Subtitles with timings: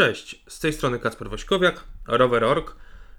[0.00, 2.76] Cześć, z tej strony Kacper Wośkowiak, Rower.org.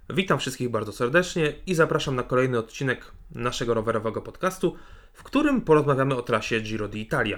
[0.09, 4.75] Witam wszystkich bardzo serdecznie i zapraszam na kolejny odcinek naszego rowerowego podcastu,
[5.14, 7.38] w którym porozmawiamy o trasie Giro d'Italia.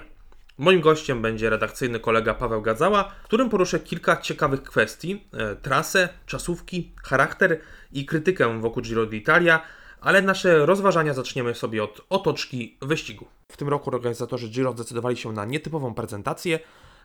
[0.58, 6.92] Moim gościem będzie redakcyjny kolega Paweł Gadzała, którym poruszę kilka ciekawych kwestii: e, trasę, czasówki,
[7.02, 7.60] charakter
[7.92, 9.58] i krytykę wokół Giro d'Italia,
[10.00, 13.26] ale nasze rozważania zaczniemy sobie od otoczki wyścigu.
[13.48, 16.58] W tym roku organizatorzy Giro zdecydowali się na nietypową prezentację.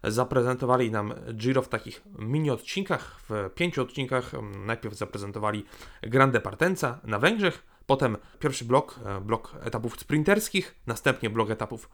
[0.04, 4.32] Zaprezentowali nam Giro w takich mini odcinkach, w pięciu odcinkach.
[4.66, 5.66] Najpierw zaprezentowali
[6.02, 11.90] Grande Partenza na Węgrzech, potem pierwszy blok, e, blok etapów sprinterskich, następnie blok etapów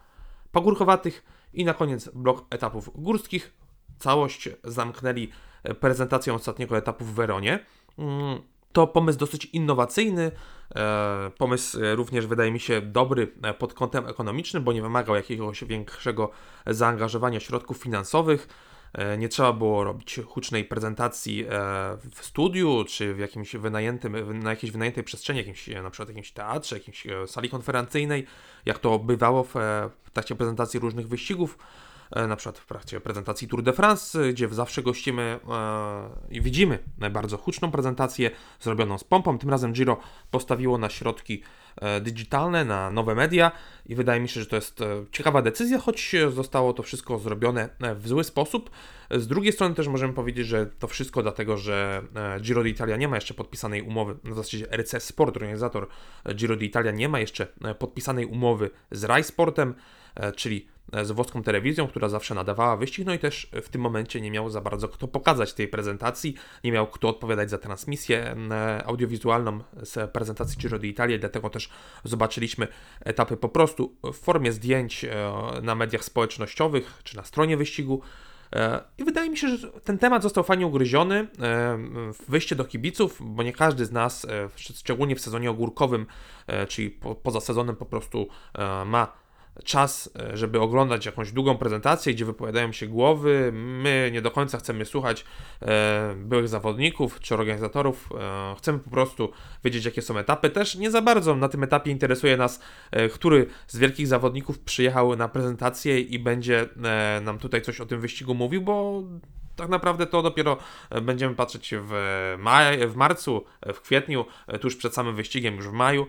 [0.52, 3.54] pagórkowatych i na koniec blok etapów górskich.
[4.00, 5.32] Całość zamknęli
[5.80, 7.66] prezentacją ostatniego etapu w Weronie.
[8.76, 10.32] To pomysł dosyć innowacyjny,
[10.76, 15.64] e, pomysł również wydaje mi się dobry e, pod kątem ekonomicznym, bo nie wymagał jakiegoś
[15.64, 16.32] większego
[16.68, 18.48] zaangażowania środków finansowych.
[18.94, 21.46] E, nie trzeba było robić hucznej prezentacji
[22.12, 26.78] w studiu, czy w jakimś wynajętym, na jakiejś wynajętej przestrzeni, jakimś, na przykład jakimś teatrze,
[26.78, 28.26] jakiejś sali konferencyjnej,
[28.66, 29.54] jak to bywało w
[30.14, 31.58] trakcie prezentacji różnych wyścigów.
[32.12, 36.80] E, na przykład w trakcie prezentacji Tour de France, gdzie zawsze gościmy e, i widzimy
[37.12, 39.38] bardzo huczną prezentację zrobioną z pompą.
[39.38, 39.98] Tym razem Giro
[40.32, 41.44] postawiło na środki
[41.76, 43.52] e, digitalne, na nowe media
[43.86, 44.80] i wydaje mi się, że to jest
[45.12, 48.70] ciekawa decyzja, choć zostało to wszystko zrobione w zły sposób.
[49.12, 52.02] Z drugiej strony też możemy powiedzieć, że to wszystko dlatego, że
[52.42, 55.88] Giro d'Italia nie ma jeszcze podpisanej umowy, w zasadzie RC Sport, organizator
[56.36, 57.48] Giro d'Italia nie ma jeszcze
[57.80, 59.76] podpisanej umowy z Rai Sportem,
[60.36, 60.68] czyli
[61.04, 64.50] z włoską telewizją, która zawsze nadawała wyścig, no i też w tym momencie nie miał
[64.50, 68.36] za bardzo kto pokazać tej prezentacji, nie miał kto odpowiadać za transmisję
[68.86, 71.70] audiowizualną z prezentacji Giro d'Italia, dlatego też
[72.04, 72.68] zobaczyliśmy
[73.00, 78.02] etapy po prostu w formie zdjęć e, na mediach społecznościowych czy na stronie wyścigu.
[78.54, 81.28] E, I wydaje mi się, że ten temat został fajnie ugryziony.
[81.42, 81.78] E,
[82.30, 86.06] wyjście do kibiców, bo nie każdy z nas, szczególnie w sezonie ogórkowym,
[86.68, 88.28] czyli po, poza sezonem, po prostu
[88.86, 89.25] ma
[89.64, 93.52] czas, e, żeby oglądać jakąś długą prezentację, gdzie wypowiadają się głowy.
[93.54, 95.26] My nie do końca chcemy słuchać
[95.62, 98.10] e, byłych zawodników czy organizatorów.
[98.20, 99.32] E, chcemy po prostu
[99.64, 100.50] wiedzieć, jakie są etapy.
[100.50, 102.60] Też nie za bardzo na tym etapie interesuje nas,
[103.14, 106.70] który z wielkich zawodników przyjechał na prezentację i będzie
[107.22, 109.04] nam tutaj coś o tym wyścigu mówił, bo
[109.56, 110.58] tak naprawdę to dopiero
[110.90, 111.94] e, będziemy patrzeć w,
[112.40, 116.08] maj, w marcu, e, w kwietniu, e, tuż przed samym wyścigiem, już w maju.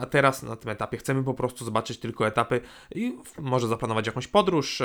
[0.00, 2.60] A teraz na tym etapie chcemy po prostu zobaczyć tylko etapy
[2.94, 4.82] i może zaplanować jakąś podróż,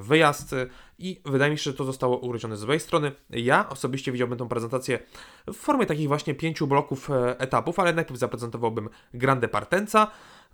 [0.00, 0.54] wyjazd.
[0.98, 3.12] I wydaje mi się, że to zostało ugryzione z złej strony.
[3.30, 4.98] Ja osobiście widziałbym tą prezentację
[5.46, 10.10] w formie takich właśnie pięciu bloków etapów, ale najpierw zaprezentowałbym Grande Partenza.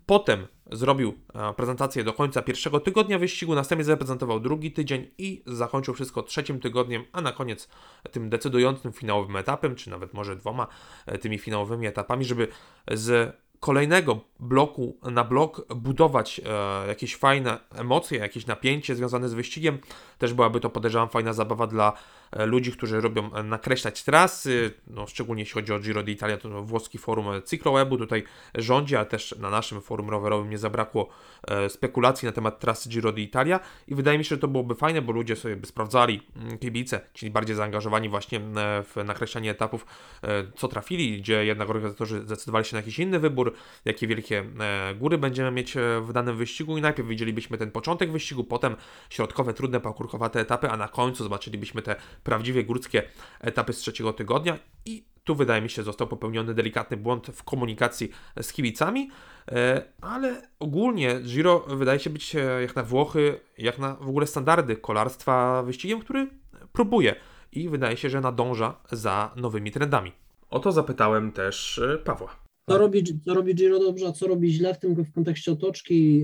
[0.06, 5.94] Potem zrobił e, prezentację do końca pierwszego tygodnia wyścigu, następnie zaprezentował drugi tydzień i zakończył
[5.94, 7.68] wszystko trzecim tygodniem, a na koniec
[8.10, 10.66] tym decydującym finałowym etapem, czy nawet może dwoma
[11.06, 12.48] e, tymi finałowymi etapami, żeby
[12.90, 19.78] z kolejnego bloku na blok budować e, jakieś fajne emocje, jakieś napięcie związane z wyścigiem.
[20.18, 21.92] Też byłaby to, podejrzewam, fajna zabawa dla
[22.36, 26.98] ludzi, którzy robią e, nakreślać trasy, no, szczególnie jeśli chodzi o Giro d'Italia, to włoski
[26.98, 31.08] forum Ciclowebu tutaj rządzi, a też na naszym forum rowerowym nie zabrakło
[31.48, 35.02] e, spekulacji na temat trasy Giro d'Italia i wydaje mi się, że to byłoby fajne,
[35.02, 38.40] bo ludzie sobie by sprawdzali, mm, kibice, czyli bardziej zaangażowani właśnie
[38.82, 39.86] w nakreślanie etapów,
[40.22, 43.54] e, co trafili, gdzie jednak organizatorzy zdecydowali się na jakiś inny wybór,
[43.84, 48.12] jakie wielkie e, góry będziemy mieć e, w danym wyścigu i najpierw widzielibyśmy ten początek
[48.12, 48.76] wyścigu, potem
[49.10, 53.02] środkowe, trudne, pakurkowate etapy, a na końcu zobaczylibyśmy te prawdziwie górskie
[53.40, 58.10] etapy z trzeciego tygodnia i tu wydaje mi się został popełniony delikatny błąd w komunikacji
[58.42, 59.10] z kibicami,
[59.52, 64.76] e, ale ogólnie Giro wydaje się być jak na Włochy, jak na w ogóle standardy
[64.76, 66.28] kolarstwa wyścigiem, który
[66.72, 67.14] próbuje
[67.52, 70.12] i wydaje się, że nadąża za nowymi trendami.
[70.50, 72.36] O to zapytałem też Pawła.
[72.68, 76.22] Co robi, co robi Giro dobrze, a co robi źle w tym w kontekście otoczki,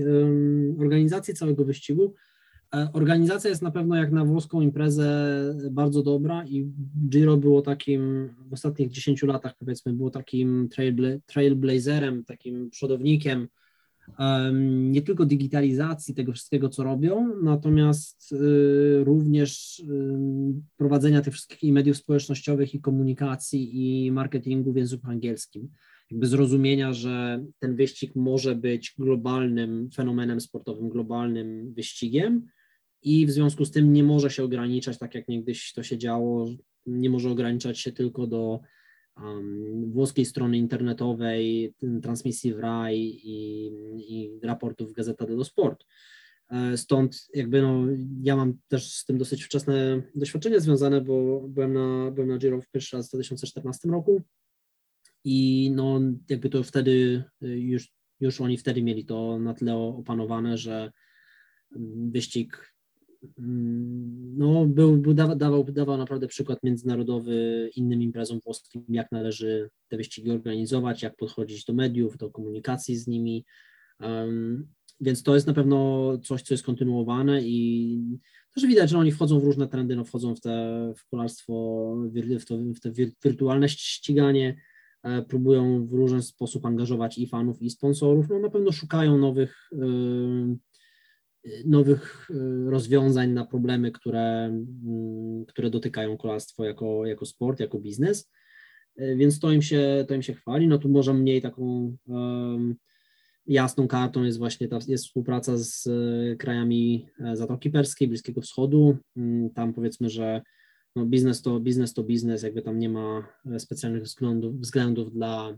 [0.79, 2.13] organizacji całego wyścigu?
[2.75, 5.09] E, organizacja jest na pewno jak na włoską imprezę
[5.71, 6.71] bardzo dobra i
[7.09, 13.47] Giro było takim w ostatnich 10 latach powiedzmy było takim trailbla, trailblazerem, takim przodownikiem
[14.61, 19.83] nie tylko digitalizacji tego wszystkiego, co robią, natomiast y, również
[20.77, 25.69] prowadzenia tych wszystkich mediów społecznościowych i komunikacji i marketingu w języku angielskim.
[26.11, 32.47] Jakby zrozumienia, że ten wyścig może być globalnym fenomenem sportowym, globalnym wyścigiem
[33.01, 36.49] i w związku z tym nie może się ograniczać, tak jak niegdyś to się działo,
[36.85, 38.59] nie może ograniczać się tylko do
[39.17, 43.67] um, włoskiej strony internetowej, transmisji w RAI i,
[43.97, 45.85] i raportów Gazeta dello Sport.
[46.75, 47.83] Stąd jakby no,
[48.21, 52.61] ja mam też z tym dosyć wczesne doświadczenie związane, bo byłem na, byłem na Giro
[52.61, 54.21] w pierwszy raz w 2014 roku
[55.23, 60.91] i no jakby to wtedy już, już oni wtedy mieli to na tyle opanowane, że
[62.11, 62.69] wyścig mm,
[64.37, 70.31] no, był, był dawał, dawał naprawdę przykład międzynarodowy innym imprezom włoskim, jak należy te wyścigi
[70.31, 73.45] organizować, jak podchodzić do mediów, do komunikacji z nimi.
[73.99, 74.67] Um,
[75.01, 78.19] więc to jest na pewno coś, co jest kontynuowane i
[78.55, 81.95] też widać, że oni wchodzą w różne trendy, no wchodzą w, te, w kolarstwo,
[82.39, 82.91] w, to, w te
[83.23, 84.55] wirtualne ściganie,
[85.03, 88.29] e, próbują w różny sposób angażować i fanów, i sponsorów.
[88.29, 89.77] No na pewno szukają nowych, e,
[91.65, 98.29] nowych e, rozwiązań na problemy, które, mm, które dotykają kolarstwo jako, jako sport, jako biznes.
[99.15, 100.67] Więc to im się, to im się chwali.
[100.67, 101.97] No tu może mniej taką
[103.49, 108.97] jasną kartą jest właśnie ta jest współpraca z e, krajami e, Zatoki Perskiej, Bliskiego Wschodu.
[109.17, 110.41] Mm, tam powiedzmy, że
[110.95, 115.57] no biznes to biznes to biznes, jakby tam nie ma e, specjalnych względów, względów dla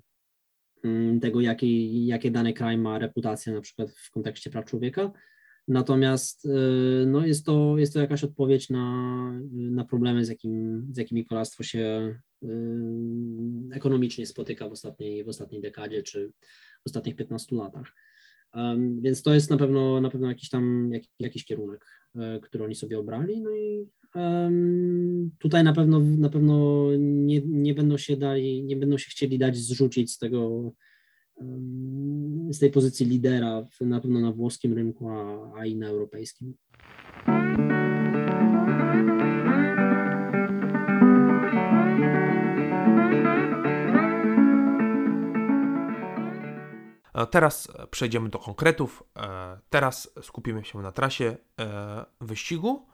[0.83, 5.11] mm, tego, jaki, jakie dany kraj ma reputację na przykład w kontekście praw człowieka.
[5.67, 6.47] Natomiast
[7.05, 11.63] no jest, to, jest to jakaś odpowiedź na, na problemy, z, jakim, z jakimi kolarstwo
[11.63, 12.15] się
[13.71, 16.31] ekonomicznie spotyka w ostatniej, w ostatniej dekadzie, czy
[16.83, 17.93] w ostatnich 15 latach.
[19.01, 21.85] Więc to jest na pewno, na pewno jakiś tam jak, jakiś kierunek,
[22.15, 23.41] e, który oni sobie obrali.
[23.41, 23.87] No i
[25.39, 29.57] tutaj na pewno na pewno nie, nie będą się dali, nie będą się chcieli dać
[29.57, 30.71] zrzucić z tego
[32.49, 36.53] z tej pozycji lidera na pewno na włoskim rynku, a, a i na europejskim.
[47.21, 49.03] E, teraz przejdziemy do konkretów.
[49.17, 52.85] E, teraz skupimy się na trasie e, wyścigu,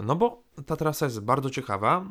[0.00, 2.06] no bo ta trasa jest bardzo ciekawa.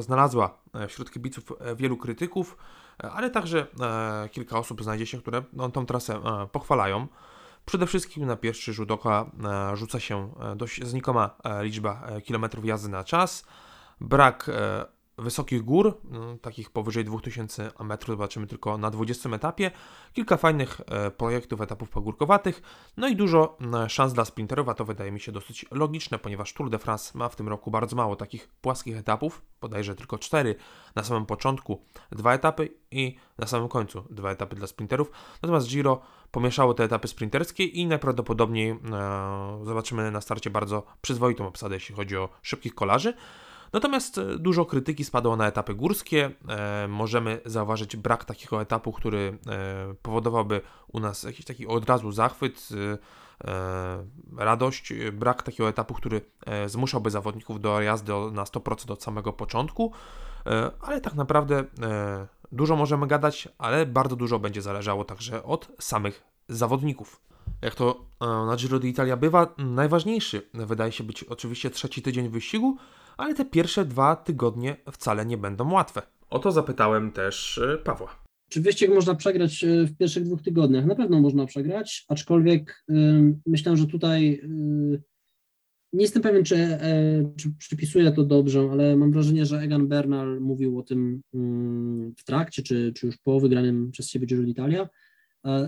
[0.00, 0.58] Znalazła
[0.88, 1.44] wśród kibiców
[1.76, 2.56] wielu krytyków,
[2.98, 3.66] ale także
[4.30, 6.20] kilka osób znajdzie się, które no, tą trasę
[6.52, 7.06] pochwalają.
[7.64, 9.30] Przede wszystkim na pierwszy rzut oka
[9.74, 11.30] rzuca się dość znikoma
[11.60, 13.46] liczba kilometrów jazdy na czas,
[14.00, 14.50] brak
[15.18, 19.70] wysokich gór, no, takich powyżej 2000 metrów, zobaczymy tylko na 20 etapie,
[20.12, 22.62] kilka fajnych e, projektów, etapów pagórkowatych,
[22.96, 26.70] no i dużo szans dla sprinterów, a to wydaje mi się dosyć logiczne, ponieważ Tour
[26.70, 30.54] de France ma w tym roku bardzo mało takich płaskich etapów, bodajże tylko 4
[30.94, 35.10] na samym początku, dwa etapy i na samym końcu dwa etapy dla sprinterów,
[35.42, 36.00] natomiast Giro
[36.30, 38.76] pomieszało te etapy sprinterskie i najprawdopodobniej e,
[39.64, 43.14] zobaczymy na starcie bardzo przyzwoitą obsadę, jeśli chodzi o szybkich kolarzy.
[43.72, 46.30] Natomiast e, dużo krytyki spadło na etapy górskie.
[46.48, 52.12] E, możemy zauważyć brak takiego etapu, który e, powodowałby u nas jakiś taki od razu
[52.12, 52.68] zachwyt,
[54.36, 54.92] radość.
[55.12, 56.20] Brak takiego etapu, który
[56.66, 59.92] zmuszałby zawodników do jazdy na 100% od samego początku.
[60.80, 61.64] Ale tak naprawdę
[62.52, 67.20] dużo możemy gadać, ale bardzo dużo będzie zależało także od samych zawodników.
[67.62, 72.76] Jak to na Giro d'Italia bywa, najważniejszy wydaje się być oczywiście trzeci tydzień wyścigu,
[73.22, 76.02] ale te pierwsze dwa tygodnie wcale nie będą łatwe.
[76.30, 78.22] O to zapytałem też e, Pawła.
[78.50, 80.86] Czy wyścig można przegrać e, w pierwszych dwóch tygodniach?
[80.86, 84.42] Na pewno można przegrać, aczkolwiek yy, myślę, że tutaj
[85.92, 86.78] nie jestem pewien, czy,
[87.36, 92.24] czy przypisuję to dobrze, ale mam wrażenie, że Egan Bernal mówił o tym mm, w
[92.24, 94.88] trakcie, czy, czy już po wygranym przez siebie Giro d'Italia,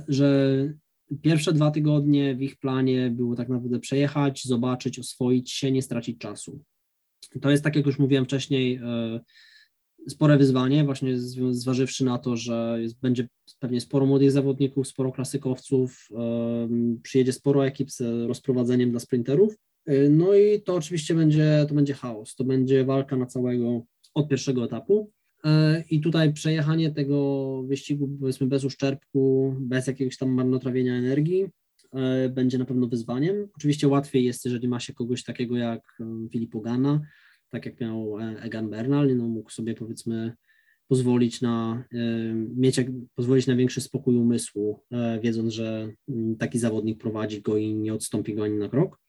[0.09, 0.69] że
[1.23, 6.19] pierwsze dwa tygodnie w ich planie było tak naprawdę przejechać, zobaczyć, oswoić się, nie stracić
[6.19, 6.65] czasu.
[7.43, 9.21] To jest, tak jak już mówiłem wcześniej, e,
[10.09, 11.19] spore wyzwanie, właśnie
[11.51, 16.69] zważywszy na to, że jest, będzie pewnie sporo młodych zawodników, sporo klasykowców, e,
[17.03, 19.57] przyjedzie sporo ekip z rozprowadzeniem dla sprinterów.
[19.87, 23.83] E, no i to oczywiście będzie, to będzie chaos, to będzie walka na całego
[24.15, 25.11] od pierwszego etapu.
[25.91, 31.49] I tutaj przejechanie tego wyścigu, powiedzmy, bez uszczerbku, bez jakiegoś tam marnotrawienia energii,
[32.31, 33.49] będzie na pewno wyzwaniem.
[33.57, 35.99] Oczywiście łatwiej jest, jeżeli ma się kogoś takiego jak
[36.31, 37.01] Filip Ogana,
[37.55, 40.33] tak jak miał e, Egan Bernal, no mógł sobie powiedzmy
[40.89, 42.81] pozwolić na, e, mieć,
[43.15, 47.95] pozwolić na większy spokój umysłu, e, wiedząc, że mm, taki zawodnik prowadzi go i nie
[47.95, 49.01] odstąpi go ani na krok.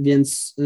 [0.00, 0.56] Więc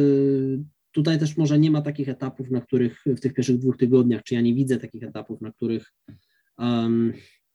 [0.92, 4.34] tutaj też może nie ma takich etapów, na których w tych pierwszych dwóch tygodniach, czy
[4.34, 5.92] ja nie widzę takich etapów, na których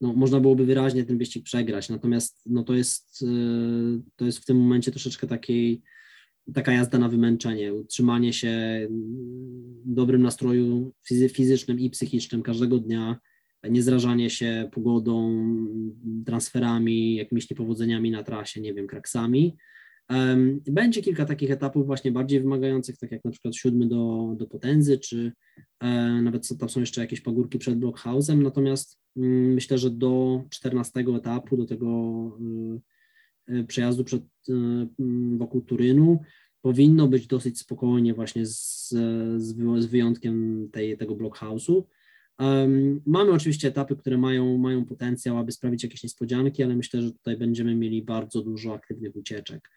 [0.04, 1.90] no, można byłoby wyraźnie ten wyścig przegrać.
[1.90, 3.26] Natomiast no, to, jest,
[4.16, 5.82] to jest w tym momencie troszeczkę takiej
[6.54, 8.88] taka jazda na wymęczenie, utrzymanie się
[9.86, 10.94] w dobrym nastroju
[11.34, 13.20] fizycznym i psychicznym każdego dnia,
[13.70, 15.46] nie zrażanie się pogodą,
[16.26, 19.58] transferami, jakimiś niepowodzeniami na trasie, nie wiem, kraksami,
[20.66, 25.00] Będzie kilka takich etapów właśnie bardziej wymagających, tak jak na przykład siódmy do, do potędzy,
[25.00, 25.32] czy
[25.80, 31.00] e, nawet tam są jeszcze jakieś pagórki przed blockhouse'em, natomiast mm, myślę, że do 14
[31.18, 31.88] etapu, do tego
[33.50, 36.20] e, e, przejazdu przed, mm, wokół Turynu,
[36.62, 38.90] powinno być dosyć spokojnie właśnie z,
[39.38, 41.84] z wyjątkiem tej, tego blockhouse'u.
[42.40, 47.12] Um, mamy oczywiście etapy, które mają, mają potencjał, aby sprawić jakieś niespodzianki, ale myślę, że
[47.12, 49.70] tutaj będziemy mieli bardzo dużo aktywnych ucieczek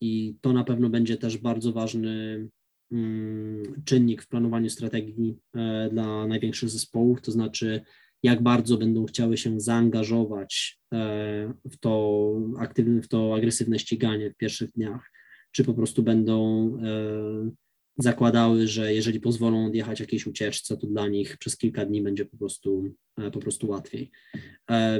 [0.00, 2.48] i to na pewno będzie też bardzo ważny
[2.90, 7.80] um, czynnik w planowaniu strategii e, dla największych zespołów, to znaczy
[8.22, 14.36] jak bardzo będą chciały się zaangażować e, w to aktywne, w to agresywne ściganie w
[14.36, 15.12] pierwszych dniach,
[15.52, 17.50] czy po prostu będą e,
[17.98, 22.36] zakładały, że jeżeli pozwolą odjechać jakiejś ucieczce, to dla nich przez kilka dni będzie po
[22.36, 22.94] prostu,
[23.32, 24.10] po prostu łatwiej.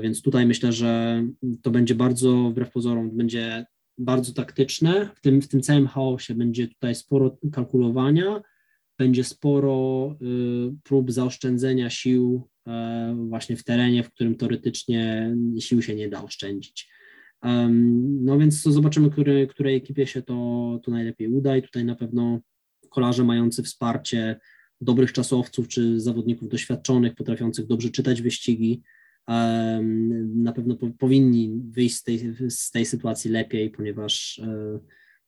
[0.03, 1.23] Więc tutaj myślę, że
[1.63, 3.67] to będzie bardzo, wbrew pozorom, będzie
[3.99, 5.11] bardzo taktyczne.
[5.15, 8.43] W tym, w tym całym chaosie będzie tutaj sporo kalkulowania,
[8.99, 12.49] będzie sporo y, prób zaoszczędzenia sił
[13.15, 16.91] właśnie w terenie, w którym teoretycznie sił się nie da oszczędzić.
[18.23, 21.95] No więc to zobaczymy, który, której ekipie się to, to najlepiej uda i tutaj na
[21.95, 22.41] pewno
[22.91, 24.41] kolarze mający wsparcie
[24.81, 28.83] dobrych czasowców czy zawodników doświadczonych, potrafiących dobrze czytać wyścigi,
[30.35, 34.79] na pewno powinni wyjść z tej, z tej sytuacji lepiej, ponieważ e,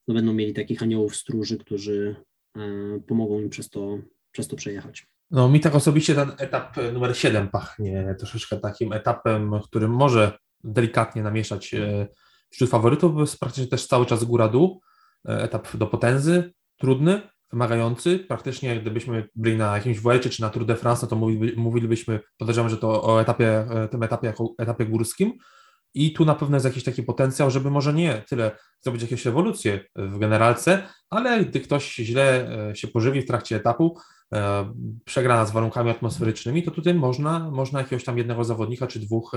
[0.09, 2.16] no, będą mieli takich aniołów stróży, którzy
[2.57, 2.61] e,
[3.07, 3.99] pomogą im przez to,
[4.33, 5.07] przez to przejechać.
[5.30, 11.23] No mi tak osobiście ten etap numer 7 pachnie troszeczkę takim etapem, którym może delikatnie
[11.23, 12.07] namieszać e,
[12.50, 14.80] wśród faworytów, bo jest praktycznie też cały czas góra-dół,
[15.25, 17.21] etap do potędzy, trudny,
[17.52, 18.19] wymagający.
[18.19, 21.16] Praktycznie gdybyśmy byli na jakimś Vuelcie czy na Tour de France, no to
[21.57, 25.33] mówilibyśmy, podejrzewam, że to o etapie, e, tym etapie jako etapie górskim.
[25.95, 29.85] I tu na pewno jest jakiś taki potencjał, żeby może nie tyle zrobić jakieś rewolucje
[29.97, 33.99] w generalce, ale gdy ktoś źle e, się pożywi w trakcie etapu,
[34.35, 34.73] e,
[35.04, 39.33] przegra z warunkami atmosferycznymi, to tutaj można, można jakiegoś tam jednego zawodnika czy dwóch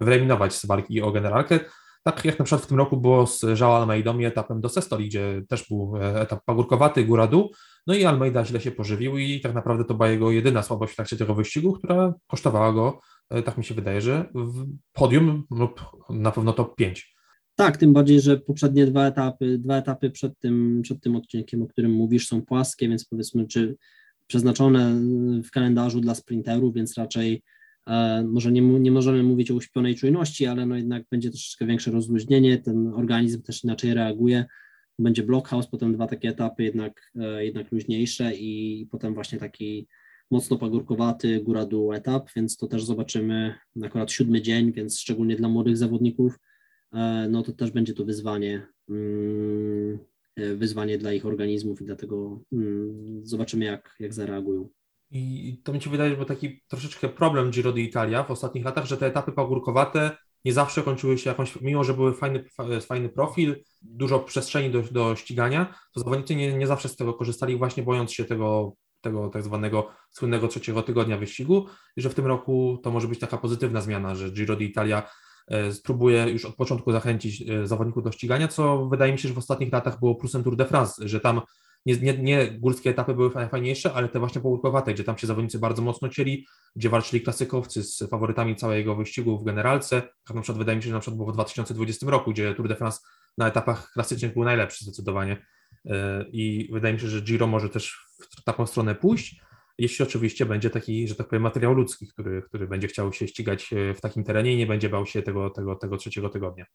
[0.00, 1.60] wyeliminować z walki o generalkę.
[2.06, 5.08] Tak jak na przykład w tym roku było z Joao Almeidą i etapem do Sestoli,
[5.08, 7.52] gdzie też był e, etap pagórkowaty, góra-dół,
[7.86, 10.96] no i Almeida źle się pożywił i tak naprawdę to była jego jedyna słabość w
[10.96, 14.28] trakcie tego wyścigu, która kosztowała go, e, tak mi się wydaje, że
[14.92, 15.80] podium lub
[16.10, 17.14] na pewno top 5.
[17.54, 21.66] Tak, tym bardziej, że poprzednie dwa etapy, dwa etapy przed tym, przed tym odcinkiem, o
[21.66, 23.76] którym mówisz, są płaskie, więc powiedzmy, czy
[24.26, 25.00] przeznaczone
[25.44, 27.42] w kalendarzu dla sprinterów, więc raczej
[28.24, 32.58] może nie, nie możemy mówić o uśpionej czujności, ale no jednak będzie troszeczkę większe rozluźnienie,
[32.58, 34.44] ten organizm też inaczej reaguje.
[34.98, 39.88] Będzie blockhouse, potem dwa takie etapy jednak, e, jednak luźniejsze i potem właśnie taki
[40.30, 45.76] mocno pagórkowaty góra-dół etap, więc to też zobaczymy akurat siódmy dzień, więc szczególnie dla młodych
[45.76, 46.38] zawodników,
[46.92, 49.98] e, no to też będzie to wyzwanie, mm,
[50.56, 54.68] wyzwanie dla ich organizmów i dlatego mm, zobaczymy jak, jak zareagują.
[55.14, 58.84] I to mi się wydaje, że był taki troszeczkę problem Giro d'Italia w ostatnich latach,
[58.84, 62.44] że te etapy pagórkowate nie zawsze kończyły się jakąś, mimo że były fajny,
[62.86, 67.56] fajny profil, dużo przestrzeni do, do ścigania, to zawodnicy nie, nie zawsze z tego korzystali,
[67.56, 71.66] właśnie bojąc się tego, tego tak zwanego słynnego trzeciego tygodnia wyścigu.
[71.96, 75.02] I że w tym roku to może być taka pozytywna zmiana, że Giro d'Italia
[75.48, 79.34] e, spróbuje już od początku zachęcić e, zawodników do ścigania, co wydaje mi się, że
[79.34, 81.40] w ostatnich latach było plusem Tour de France, że tam
[81.86, 85.58] nie, nie, nie górskie etapy były najfajniejsze, ale te właśnie połudkowate, gdzie tam się zawodnicy
[85.58, 90.02] bardzo mocno cieli, gdzie walczyli klasykowcy z faworytami całego wyścigu w generalce.
[90.02, 92.68] Tak na przykład wydaje mi się, że na przykład było w 2020 roku, gdzie Tour
[92.68, 93.00] de France
[93.38, 95.46] na etapach klasycznych był najlepszy zdecydowanie.
[95.86, 99.40] E, I wydaje mi się, że Giro może też w taką stronę pójść,
[99.78, 103.72] jeśli oczywiście będzie taki, że tak powiem, materiał ludzki, który, który będzie chciał się ścigać
[103.72, 106.66] e, w takim terenie i nie będzie bał się tego, tego, tego trzeciego tygodnia.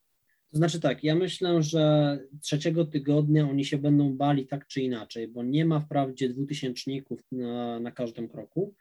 [0.51, 5.27] To znaczy tak, ja myślę, że trzeciego tygodnia oni się będą bali tak czy inaczej,
[5.27, 8.75] bo nie ma wprawdzie dwutysięczników na, na każdym kroku,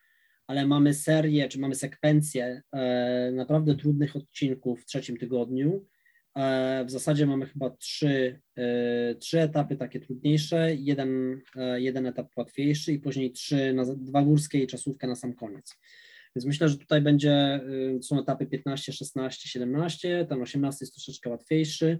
[0.47, 5.87] ale mamy serię, czy mamy sekwencję e, naprawdę trudnych odcinków w trzecim tygodniu.
[6.35, 12.37] E, w zasadzie mamy chyba trzy, e, trzy etapy takie trudniejsze, jeden, e, jeden etap
[12.37, 15.77] łatwiejszy i później trzy, na, dwa górskie i czasówkę na sam koniec.
[16.39, 17.61] Więc myślę, że tutaj będzie,
[17.99, 21.99] y, są etapy 15, 16, 17, ten 18 jest troszeczkę łatwiejszy,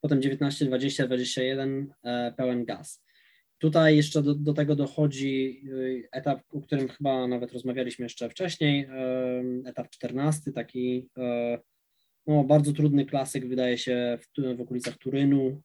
[0.00, 1.92] potem 19, 20, 21
[2.36, 3.04] pełen gaz.
[3.58, 8.88] Tutaj jeszcze do, do, tego dochodzi y, etap, o którym chyba nawet rozmawialiśmy jeszcze wcześniej,
[9.64, 11.58] etap 14, taki e,
[12.26, 15.62] no, bardzo trudny klasyk, wydaje się, w, w okolicach Turynu.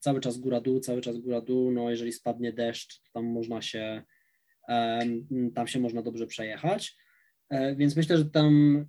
[0.00, 1.72] Cały czas góra-dół, cały czas góra-dół.
[1.72, 4.02] No, jeżeli spadnie deszcz, tam można się,
[5.54, 7.01] tam się można dobrze przejechać.
[7.76, 8.84] Więc myślę, że tam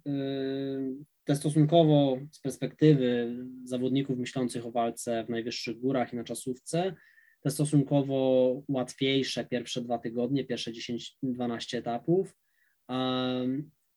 [1.24, 6.96] te stosunkowo z perspektywy zawodników myślących o walce w najwyższych górach i na czasówce,
[7.41, 12.36] te stosunkowo łatwiejsze pierwsze dwa tygodnie, pierwsze 10-12 etapów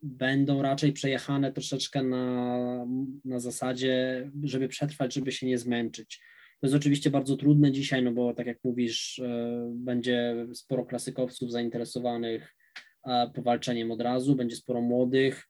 [0.03, 2.87] będą raczej przejechane troszeczkę na,
[3.25, 6.21] na zasadzie, żeby przetrwać, żeby się nie zmęczyć.
[6.61, 11.53] To jest oczywiście bardzo trudne dzisiaj, no bo tak jak mówisz, e, będzie sporo klasykowców
[11.53, 12.66] zainteresowanych e,
[13.35, 15.49] powalczeniem od razu, będzie sporo młodych,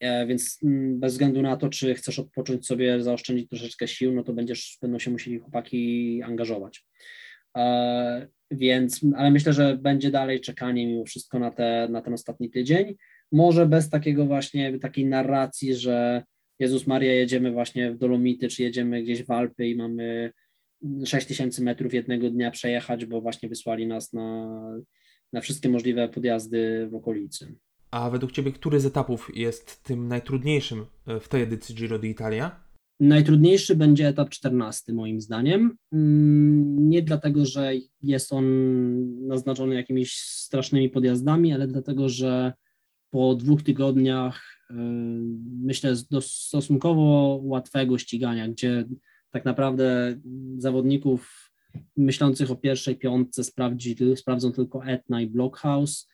[0.00, 4.22] e, więc mm, bez względu na to, czy chcesz odpocząć sobie, zaoszczędzić troszeczkę sił, no
[4.22, 6.84] to będziesz, będą się musieli chłopaki angażować.
[8.50, 12.94] Więc, ale myślę, że będzie dalej czekanie mimo wszystko na, te, na ten ostatni tydzień.
[13.32, 16.22] Może bez takiego właśnie, takiej narracji, że
[16.58, 20.32] Jezus Maria, jedziemy właśnie w Dolomity, czy jedziemy gdzieś w Alpy i mamy
[21.04, 24.60] 6000 metrów jednego dnia przejechać, bo właśnie wysłali nas na,
[25.32, 27.54] na wszystkie możliwe podjazdy w okolicy.
[27.90, 32.50] A według Ciebie, który z etapów jest tym najtrudniejszym e, w tej edycji Giro d'Italia?
[33.00, 35.76] Najtrudniejszy będzie etap 14, moim zdaniem.
[35.92, 38.46] Mm, nie dlatego, że jest on
[39.26, 42.52] naznaczony jakimiś strasznymi podjazdami, ale dlatego, że
[43.10, 44.74] po dwóch tygodniach e,
[45.62, 48.84] myślę do stosunkowo łatwego ścigania, gdzie
[49.30, 50.16] tak naprawdę
[50.58, 51.45] zawodników
[51.96, 56.08] myślących o pierwszej piątce sprawdzi, sprawdzą tylko Etna i Blockhouse.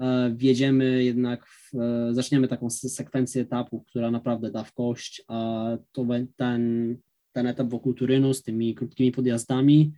[0.00, 5.68] E, wjedziemy jednak, w, e, zaczniemy taką sekwencję etapów, która naprawdę da w kość, a
[5.92, 6.06] to
[6.36, 6.96] ten,
[7.32, 9.92] ten etap wokół Turynu z tymi krótkimi podjazdami,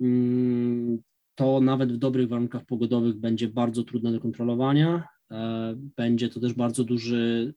[0.00, 0.98] mm,
[1.34, 5.08] to nawet w dobrych warunkach pogodowych będzie bardzo trudne do kontrolowania.
[5.30, 7.54] E, będzie to też bardzo duży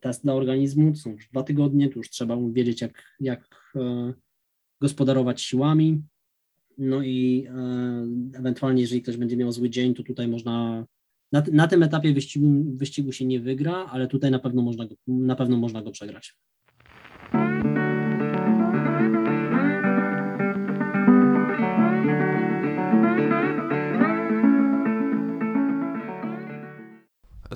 [0.00, 3.74] test dla organizmu, są już dwa tygodnie, tu już trzeba wiedzieć, jak, jak
[4.80, 6.02] gospodarować siłami.
[6.78, 7.46] No i
[8.34, 10.86] ewentualnie, jeżeli ktoś będzie miał zły dzień, to tutaj można
[11.32, 14.94] na, na tym etapie wyścigu, wyścigu się nie wygra, ale tutaj na pewno można go,
[15.06, 16.36] na pewno można go przegrać.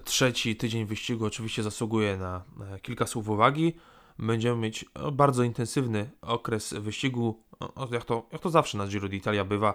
[0.04, 2.44] Trzeci tydzień wyścigu oczywiście zasługuje na
[2.82, 3.72] kilka słów uwagi.
[4.18, 7.42] Będziemy mieć bardzo intensywny okres wyścigu,
[7.90, 9.74] jak to, jak to zawsze na Giro d'Italia bywa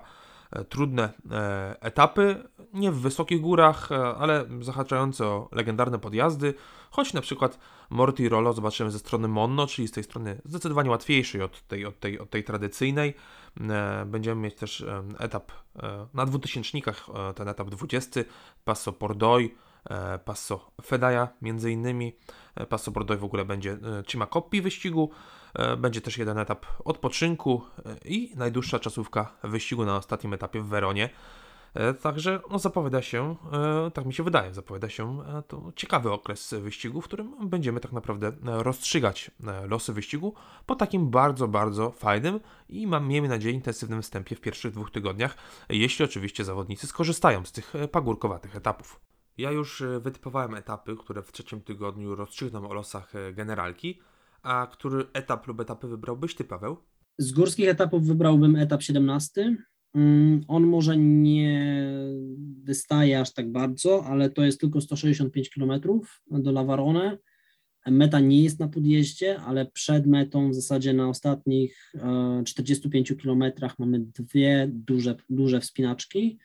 [0.54, 2.44] E, trudne e, etapy,
[2.74, 6.54] nie w wysokich górach, e, ale zahaczające o legendarne podjazdy,
[6.92, 11.42] choć na przykład Morty Rollo zobaczymy ze strony Monno, czyli z tej strony zdecydowanie łatwiejszej
[11.42, 13.14] od tej, od tej, od tej tradycyjnej.
[14.06, 14.86] Będziemy mieć też
[15.20, 15.52] etap
[16.14, 18.22] na dwutysięcznikach, ten etap 20,
[18.66, 19.56] Passo Pordoi,
[20.26, 22.16] Passo Fedaja między innymi.
[22.70, 25.10] Passo Pordoi w ogóle będzie Cima Coppi wyścigu,
[25.78, 31.10] będzie też jeden etap odpoczynku e, i najdłuższa czasówka wyścigu na ostatnim etapie w Weronie.
[31.74, 33.36] E, także no, zapowiada się,
[33.94, 38.32] tak mi się wydaje, zapowiada się to ciekawy okres wyścigu, w którym będziemy tak naprawdę
[38.44, 39.32] rozstrzygać
[39.70, 40.34] losy wyścigu
[40.66, 42.40] po takim bardzo, bardzo fajnym
[42.70, 45.38] i mam, miejmy nadzieję, intensywnym wstępie w pierwszych dwóch tygodniach,
[45.70, 49.00] jeśli oczywiście zawodnicy skorzystają z tych pagórkowatych etapów.
[49.38, 54.02] Ja już wytypowałem etapy, które w trzecim tygodniu rozstrzygną o losach generalki.
[54.44, 56.78] A który etap lub etapy wybrałbyś ty, Paweł?
[57.18, 59.58] Z górskich etapów wybrałbym etap 17.
[59.96, 61.86] Mm, on może nie
[62.64, 65.82] wystaje aż tak bardzo, ale to jest tylko 165 km
[66.32, 67.18] do Lavarone.
[67.88, 71.94] Meta nie jest na podjeździe, ale przed metą w zasadzie na ostatnich
[72.46, 73.44] 45 e, km
[73.80, 76.40] mamy dwie duże, duże wspinaczki.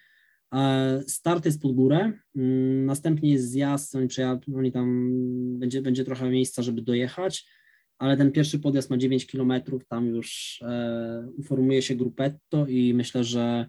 [0.54, 4.08] E, start jest pod górę, mm, następnie jest zjazd, oni,
[4.56, 5.10] oni tam
[5.58, 7.57] będzie, będzie trochę miejsca, żeby dojechać
[7.98, 9.52] ale ten pierwszy podjazd ma 9 km,
[9.88, 13.66] tam już e, się grupetto i myślę, że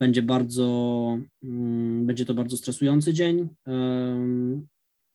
[0.00, 3.48] będzie bardzo, mm, będzie to bardzo stresujący dzień.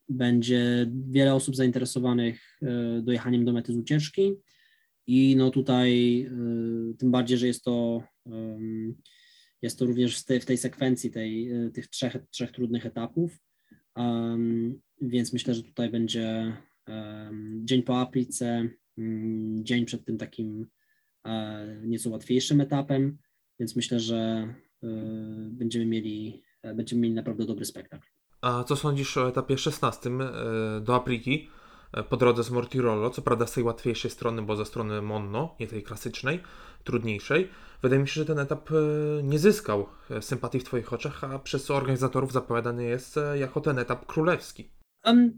[0.08, 4.34] Będzie wiele osób zainteresowanych e, dojechaniem do mety z ucieczki
[5.06, 8.02] i no tutaj e, tym bardziej, że jest to
[9.62, 13.38] jest to również w tej, w tej sekwencji tej, e, tych trzech, trzech trudnych etapów,
[15.00, 16.56] więc myślę, że tutaj będzie
[17.64, 18.68] dzień po aplice,
[18.98, 20.66] mm, dzień przed tym takim
[21.26, 23.18] e, nieco łatwiejszym etapem,
[23.58, 24.16] więc myślę, że
[24.82, 24.86] e,
[25.50, 28.08] będziemy mieli, e, będziemy mieli naprawdę dobry spektakl.
[28.40, 30.10] A co sądzisz o etapie 16
[30.82, 31.48] do apliki
[32.08, 33.10] po drodze z Mortirolo?
[33.10, 36.40] Co prawda z tej łatwiejszej strony, bo ze strony Monno, nie tej klasycznej,
[36.84, 37.48] trudniejszej.
[37.82, 38.70] Wydaje mi się, że ten etap
[39.22, 39.86] nie zyskał
[40.20, 44.70] sympatii w Twoich oczach, a przez organizatorów zapowiadany jest jako ten etap królewski.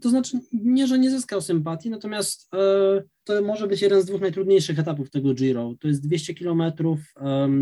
[0.01, 4.21] To znaczy, nie, że nie zyskał sympatii, natomiast e, to może być jeden z dwóch
[4.21, 5.75] najtrudniejszych etapów tego Giro.
[5.79, 6.63] To jest 200 km,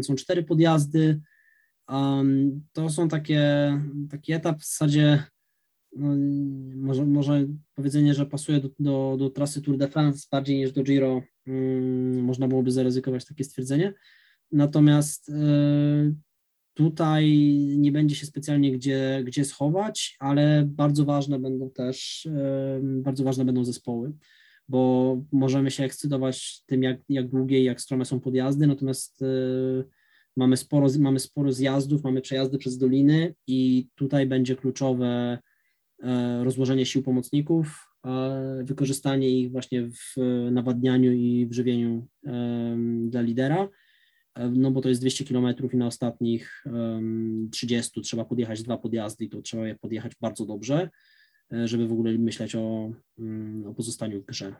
[0.01, 1.21] są cztery podjazdy.
[2.73, 3.71] To są takie,
[4.09, 5.23] taki etap w zasadzie
[5.95, 6.15] no,
[6.75, 10.83] może, może powiedzenie, że pasuje do, do, do trasy Tour de France bardziej niż do
[10.83, 13.93] Giro, mm, można byłoby zaryzykować takie stwierdzenie.
[14.51, 15.33] Natomiast y,
[16.75, 17.31] tutaj
[17.77, 22.27] nie będzie się specjalnie gdzie, gdzie schować, ale bardzo ważne będą też,
[22.81, 24.13] bardzo ważne będą zespoły,
[24.69, 29.25] bo możemy się ekscytować tym, jak, jak długie i jak strome są podjazdy, natomiast y,
[30.37, 35.37] mamy sporo, mamy sporo zjazdów, mamy przejazdy przez doliny i tutaj będzie kluczowe
[36.03, 37.89] E, rozłożenie sił pomocników,
[38.63, 40.15] wykorzystanie ich właśnie w
[40.51, 42.07] nawadnianiu i w żywieniu
[43.07, 43.69] dla lidera, e,
[44.51, 46.63] no bo to jest 200 km i na ostatnich
[47.51, 50.89] 30 trzeba podjechać dwa podjazdy i to trzeba je podjechać bardzo dobrze,
[51.53, 54.55] e, żeby w ogóle myśleć o, mm, o pozostaniu w grze.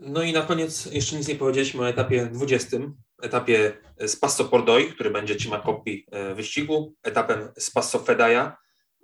[0.00, 2.76] No i na koniec jeszcze nic nie powiedzieliśmy o etapie 20,
[3.22, 3.72] etapie
[4.06, 6.06] z Passo Pordoi, który będzie Cima Coppi
[6.36, 8.56] wyścigu, etapem z Passo Fedaja,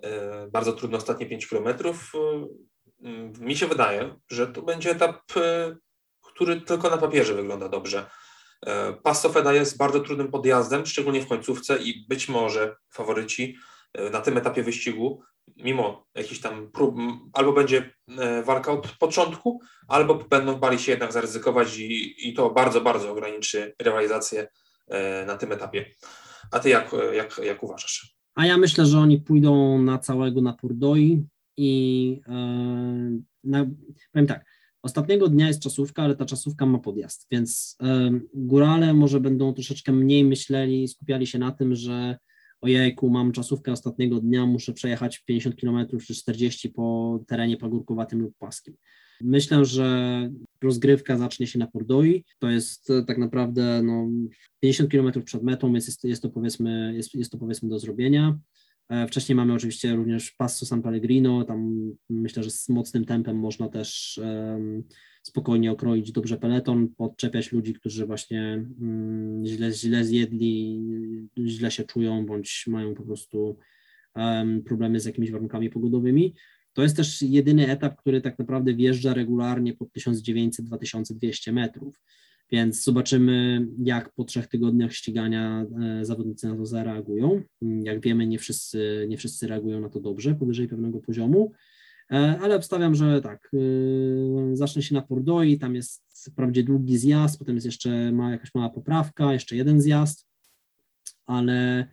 [0.02, 2.12] E, bardzo trudno ostatnie 5 kilometrów.
[3.04, 3.08] E,
[3.40, 5.76] mi się wydaje, że to będzie etap, e,
[6.22, 8.06] który tylko na papierze wygląda dobrze.
[9.02, 13.56] Passo Feda jest bardzo trudnym podjazdem, szczególnie w końcówce i być może faworyci
[14.12, 15.22] na tym etapie wyścigu,
[15.56, 16.94] mimo jakichś tam prób,
[17.32, 17.94] albo będzie
[18.44, 23.74] walka od początku, albo będą bali się jednak zaryzykować i, i to bardzo, bardzo ograniczy
[23.82, 24.48] rywalizację
[25.26, 25.94] na tym etapie.
[26.50, 28.18] A ty jak, jak, jak uważasz?
[28.34, 32.32] A ja myślę, że oni pójdą na całego na Purdoi i e,
[33.44, 33.66] na,
[34.12, 34.44] powiem tak,
[34.82, 37.76] ostatniego dnia jest czasówka, ale ta czasówka ma podjazd, więc
[38.34, 42.18] górale może będą troszeczkę mniej myśleli, skupiali się na tym, że
[42.60, 48.36] ojejku, mam czasówkę ostatniego dnia, muszę przejechać 50 km czy 40 po terenie pagórkowatym lub
[48.38, 48.74] płaskim.
[49.20, 50.30] Myślę, że
[50.62, 52.24] rozgrywka zacznie się na Pordoi.
[52.38, 54.08] To jest e, tak naprawdę no,
[54.60, 58.38] 50 km przed metą, więc jest, jest, to powiedzmy, jest, jest to powiedzmy do zrobienia.
[58.88, 63.68] E, wcześniej mamy oczywiście również Passo San Pellegrino, tam myślę, że z mocnym tempem można
[63.68, 64.20] też
[65.22, 70.80] spokojnie okroić dobrze peleton, podczepiać ludzi, którzy właśnie um, źle, źle zjedli,
[71.46, 73.58] źle się czują, bądź mają po prostu
[74.64, 76.34] problemy z jakimiś warunkami pogodowymi.
[76.72, 82.00] To jest też jedyny etap, który tak naprawdę wjeżdża regularnie pod 1900-2200 metrów.
[82.50, 87.42] Więc zobaczymy, jak po trzech tygodniach ścigania e, zawodnicy na to zareagują.
[87.62, 91.52] Jak wiemy, nie wszyscy, nie wszyscy reagują na to dobrze, powyżej pewnego poziomu,
[92.10, 97.38] e, ale obstawiam, że tak, e, zacznie się na Pordoi, tam jest wprawdzie długi zjazd,
[97.38, 100.26] potem jest jeszcze ma jakaś mała poprawka, jeszcze jeden zjazd,
[101.26, 101.88] ale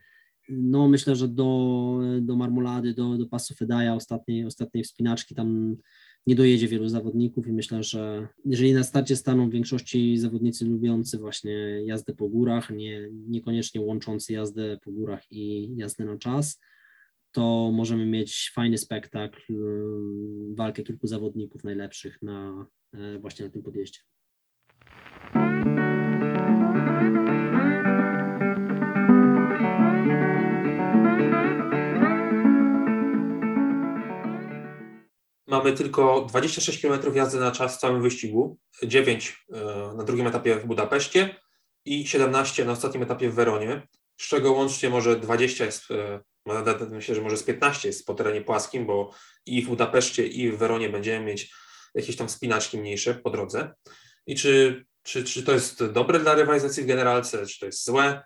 [0.50, 5.76] no myślę, że do, do Marmolady, do, do Pasu Fedaja, ostatniej, ostatniej wspinaczki, tam
[6.28, 11.18] nie dojedzie wielu zawodników i myślę, że jeżeli na starcie staną w większości zawodnicy lubiący
[11.18, 11.54] właśnie
[11.86, 16.60] jazdę po górach, nie, niekoniecznie łączący jazdę po górach i jazdę na czas,
[17.32, 19.54] to możemy mieć fajny spektakl,
[20.56, 24.00] walkę kilku zawodników najlepszych na e, właśnie na tym podjeździe.
[35.48, 40.56] Mamy tylko 26 km jazdy na czas w całym wyścigu, 9 e, na drugim etapie
[40.56, 41.36] w Budapeszcie
[41.86, 46.20] i 17 na ostatnim etapie w Weronie, z czego łącznie może 20 jest, e,
[46.92, 49.12] myślę, że może z 15 jest po terenie płaskim, bo
[49.46, 51.54] i w Budapeszcie i w Weronie będziemy mieć
[51.96, 53.74] jakieś tam spinaczki mniejsze po drodze.
[54.28, 58.24] I czy, czy, czy to jest dobre dla rywalizacji w generalce, czy to jest złe?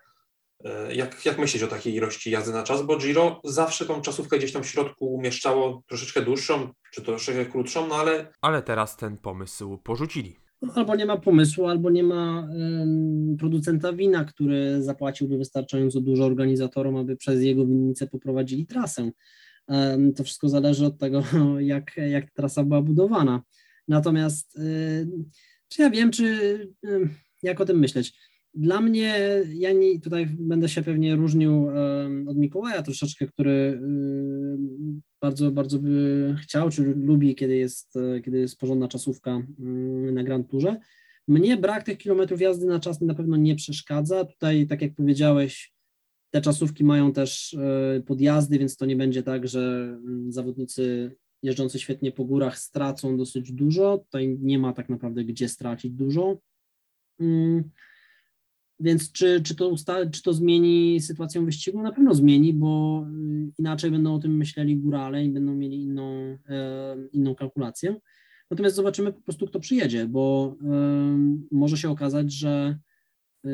[0.64, 2.82] E, jak, jak myślisz o takiej ilości jazdy na czas?
[2.82, 7.88] Bo Giro zawsze tą czasówkę gdzieś tam w środku umieszczało troszeczkę dłuższą, czy troszeczkę krótszą,
[7.88, 8.32] no ale...
[8.42, 10.36] Ale teraz ten pomysł porzucili.
[10.62, 16.26] No, albo nie ma pomysłu, albo nie ma um, producenta wina, który zapłaciłby wystarczająco dużo
[16.26, 19.12] organizatorom, aby przez jego winnicę poprowadzili trasę.
[19.68, 21.24] Um, to wszystko zależy od tego,
[21.60, 23.42] jak, jak trasa była budowana.
[23.88, 25.08] Natomiast y,
[25.68, 26.60] czy ja wiem, czy
[27.44, 28.14] jak o tym myśleć?
[28.54, 29.16] Dla mnie,
[29.54, 31.68] ja nie, tutaj będę się pewnie różnił
[32.28, 33.82] od Mikołaja troszeczkę, który
[35.22, 37.94] bardzo, bardzo by chciał, czy lubi, kiedy jest,
[38.26, 39.42] kiedy jest porządna czasówka
[40.14, 40.78] na Grand Tourze.
[41.28, 44.26] Mnie brak tych kilometrów jazdy na czas na pewno nie przeszkadza.
[44.26, 45.74] Tutaj, tak jak powiedziałeś,
[46.34, 49.98] te czasówki mają też e, podjazdy, więc to nie będzie tak, że
[50.30, 53.98] zawodnicy jeżdżący świetnie po górach stracą dosyć dużo.
[53.98, 56.38] Tutaj nie ma tak naprawdę gdzie stracić dużo.
[58.80, 61.82] Więc czy, czy, to usta- czy to zmieni sytuację wyścigu?
[61.82, 63.06] Na pewno zmieni, bo
[63.48, 67.96] y, inaczej będą o tym myśleli górale i będą mieli inną, e, inną kalkulację.
[68.52, 71.18] Natomiast zobaczymy po prostu, kto przyjedzie, bo e,
[71.52, 72.80] może się okazać, że
[73.46, 73.50] e,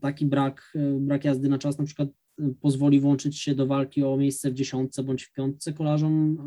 [0.00, 4.02] taki brak, e, brak jazdy na czas na przykład e, pozwoli włączyć się do walki
[4.02, 6.38] o miejsce w dziesiątce bądź w piątce kolarzom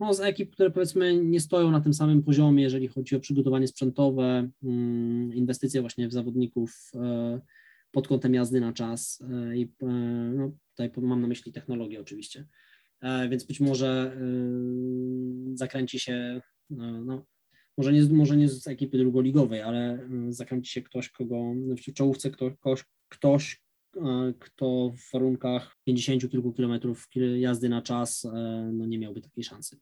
[0.00, 3.66] no, z ekip, które powiedzmy nie stoją na tym samym poziomie, jeżeli chodzi o przygotowanie
[3.66, 7.40] sprzętowe, mm, inwestycje właśnie w zawodników e,
[7.90, 9.72] pod kątem jazdy na czas e, i
[10.34, 12.46] no, tutaj mam na myśli technologię oczywiście,
[13.30, 14.16] więc być może
[15.54, 17.26] zakręci się, no,
[17.78, 21.54] może nie, może nie z ekipy drugoligowej, ale zakręci się ktoś, kogo
[21.88, 23.65] w czołówce ktoś, ktoś
[24.38, 28.30] kto w warunkach 50 kilku kilometrów jazdy na czas e,
[28.72, 29.78] no nie miałby takiej szansy.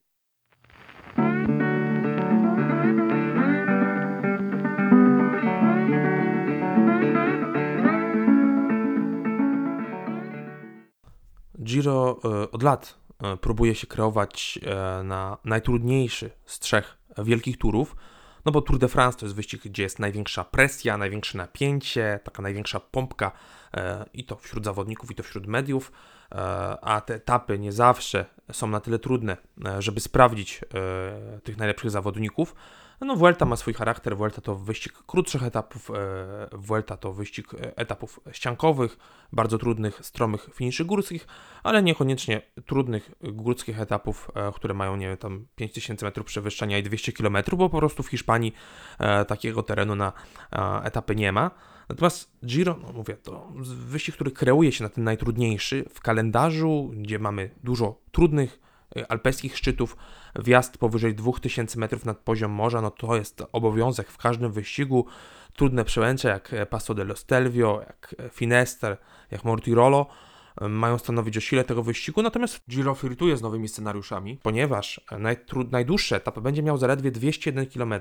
[11.62, 14.58] Giro e, od lat e, próbuje się kreować
[15.04, 17.96] na najtrudniejszy z trzech wielkich turów
[18.44, 22.42] no bo Tour de France to jest wyścig, gdzie jest największa presja, największe napięcie, taka
[22.42, 23.32] największa pompka
[23.74, 25.92] e, i to wśród zawodników, i to wśród mediów,
[26.32, 26.36] e,
[26.82, 31.90] a te etapy nie zawsze są na tyle trudne, e, żeby sprawdzić e, tych najlepszych
[31.90, 32.54] zawodników,
[33.00, 37.76] no, Vuelta ma swój charakter, Vuelta to wyścig krótszych etapów, e, Vuelta to wyścig e,
[37.76, 38.98] etapów ściankowych,
[39.32, 41.26] bardzo trudnych, stromych finiszy górskich,
[41.62, 46.82] ale niekoniecznie trudnych górskich etapów, e, które mają, nie wiem, tam 5000 metrów przewyższenia i
[46.82, 48.54] 200 km, bo po prostu w Hiszpanii
[49.28, 50.12] takiego terenu na
[50.82, 51.50] etapy nie ma.
[51.88, 57.18] Natomiast Giro, no mówię, to wyścig, który kreuje się na ten najtrudniejszy w kalendarzu, gdzie
[57.18, 58.60] mamy dużo trudnych
[59.08, 59.96] alpejskich szczytów,
[60.38, 65.06] wjazd powyżej 2000 metrów nad poziom morza, no to jest obowiązek w każdym wyścigu.
[65.52, 68.96] Trudne przełęcze jak Passo dello Stelvio, jak Finester,
[69.30, 70.06] jak Mortirolo
[70.62, 75.00] y, mają stanowić o sile tego wyścigu, natomiast Giro flirtuje z nowymi scenariuszami, ponieważ
[75.70, 77.94] najdłuższy etap będzie miał zaledwie 201 km.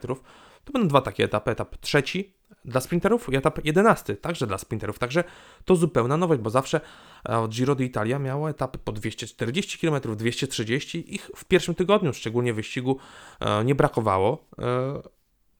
[0.63, 2.33] To będą dwa takie etapy, etap trzeci
[2.65, 4.99] dla sprinterów i etap 11 także dla sprinterów.
[4.99, 5.23] Także
[5.65, 6.81] to zupełna nowość, bo zawsze
[7.23, 12.97] od Giro d'Italia miało etapy po 240 km, 230 ich w pierwszym tygodniu, szczególnie wyścigu,
[13.39, 14.45] e, nie brakowało.
[14.59, 15.01] E,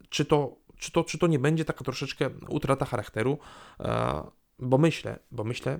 [0.09, 3.37] czy to, czy, to, czy to nie będzie taka troszeczkę utrata charakteru?
[3.79, 4.23] E,
[4.59, 5.79] bo myślę, bo myślę,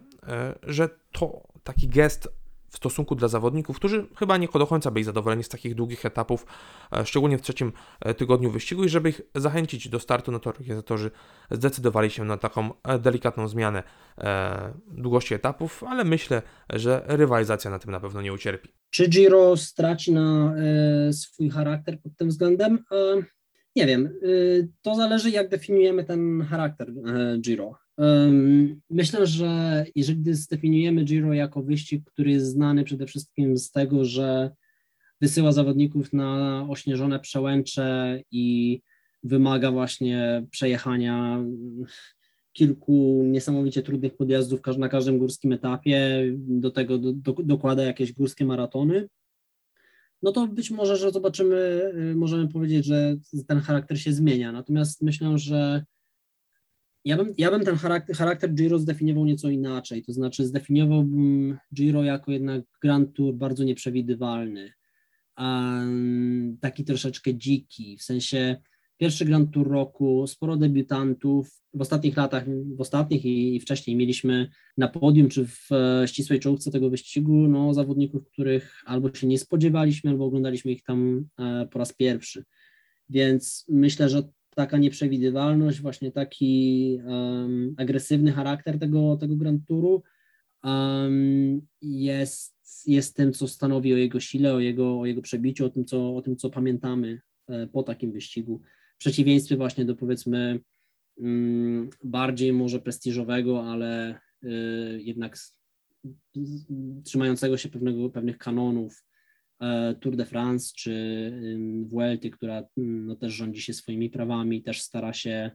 [0.63, 2.29] że to taki gest
[2.73, 6.45] w stosunku dla zawodników, którzy chyba nie do końca byli zadowoleni z takich długich etapów,
[6.91, 10.49] e, szczególnie w trzecim e, tygodniu wyścigu i żeby ich zachęcić do startu, no to
[10.49, 11.11] organizatorzy
[11.51, 13.83] zdecydowali się na taką e, delikatną zmianę
[14.87, 18.69] długości etapów, ale myślę, że rywalizacja na tym na pewno nie ucierpi.
[18.89, 20.55] Czy Giro straci na
[21.11, 22.83] swój charakter pod tym względem?
[23.75, 24.19] Nie wiem.
[24.81, 26.87] To zależy, jak definiujemy ten charakter
[27.41, 27.82] Giro.
[28.89, 34.51] Myślę, że jeżeli zdefiniujemy Giro jako wyścig, który jest znany przede wszystkim z tego, że
[35.21, 38.81] wysyła zawodników na ośnieżone przełęcze i
[39.23, 41.43] wymaga właśnie przejechania
[42.53, 48.45] kilku niesamowicie trudnych podjazdów na każdym górskim etapie, do tego do, do, dokłada jakieś górskie
[48.45, 49.07] maratony,
[50.23, 53.15] no to być może, że zobaczymy, możemy powiedzieć, że
[53.47, 54.51] ten charakter się zmienia.
[54.51, 55.83] Natomiast myślę, że
[57.05, 62.03] ja bym, ja bym ten charakter, charakter Giro zdefiniował nieco inaczej, to znaczy zdefiniowałbym Giro
[62.03, 64.73] jako jednak Grand Tour bardzo nieprzewidywalny,
[65.37, 68.55] um, taki troszeczkę dziki, w sensie
[68.97, 74.49] pierwszy Grand Tour roku, sporo debiutantów, w ostatnich latach, w ostatnich i, i wcześniej mieliśmy
[74.77, 79.39] na podium czy w e, ścisłej czołówce tego wyścigu no, zawodników, których albo się nie
[79.39, 82.43] spodziewaliśmy, albo oglądaliśmy ich tam e, po raz pierwszy.
[83.09, 84.23] Więc myślę, że
[84.55, 90.03] taka nieprzewidywalność, właśnie taki um, agresywny charakter tego, tego Grand Touru
[90.63, 92.55] um, jest,
[92.87, 96.15] jest tym, co stanowi o jego sile, o jego, o jego przebiciu, o tym, co,
[96.15, 98.61] o tym, co pamiętamy e, po takim wyścigu.
[98.95, 100.59] W przeciwieństwie właśnie do powiedzmy
[101.17, 104.49] um, bardziej może prestiżowego, ale y,
[105.03, 105.37] jednak
[107.03, 109.05] trzymającego się pewnego, pewnych kanonów
[109.99, 110.93] Tour de France czy
[111.85, 115.51] Vuelty, która no, też rządzi się swoimi prawami, też stara się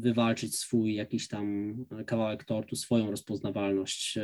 [0.00, 1.74] wywalczyć swój jakiś tam
[2.06, 4.22] kawałek tortu, swoją rozpoznawalność e,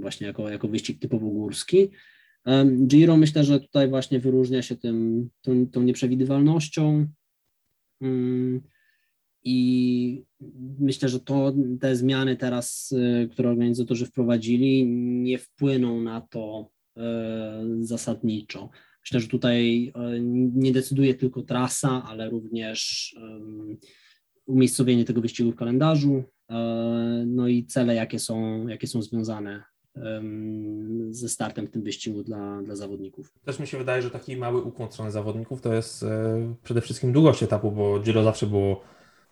[0.00, 1.90] właśnie jako, jako wyścig typowo górski.
[2.86, 7.06] Giro myślę, że tutaj właśnie wyróżnia się tym, tą, tą nieprzewidywalnością
[8.00, 8.60] mm,
[9.44, 10.24] i
[10.78, 14.86] myślę, że to, te zmiany teraz, e, które organizatorzy wprowadzili,
[15.22, 18.70] nie wpłyną na to, E, zasadniczo.
[19.04, 20.20] Myślę, że tutaj e,
[20.54, 23.10] nie decyduje tylko trasa, ale również
[24.46, 26.54] umiejscowienie tego wyścigu w kalendarzu, e,
[27.26, 29.62] no i cele, jakie są, jakie są związane
[31.10, 33.32] ze startem w tym wyścigu dla, dla zawodników.
[33.44, 36.04] Też mi się wydaje, że taki mały ukłon strony zawodników to jest
[36.62, 38.80] przede wszystkim długość etapu, bo Giro zawsze było,